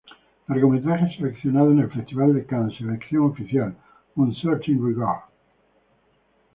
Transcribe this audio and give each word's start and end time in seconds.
Largometraje 0.49 1.15
Seleccionado 1.15 1.71
en 1.71 1.77
el 1.81 1.91
Festival 1.91 2.33
de 2.33 2.43
Cannes: 2.47 2.75
Sección 2.75 3.25
oficial: 3.25 3.75
Un 4.15 4.33
Certain 4.33 4.83
Regard". 4.83 5.21